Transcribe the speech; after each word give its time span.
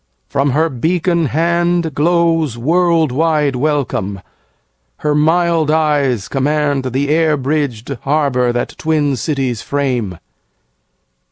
From 0.27 0.49
her 0.49 0.67
beacon 0.67 1.27
handGlows 1.27 2.57
world 2.57 3.11
wide 3.11 3.55
welcome; 3.55 4.19
her 4.97 5.13
mild 5.13 5.69
eyes 5.69 6.27
commandThe 6.27 7.07
air 7.09 7.37
bridged 7.37 7.95
harbour 8.01 8.51
that 8.51 8.73
twin 8.79 9.15
cities 9.15 9.61
frame. 9.61 10.17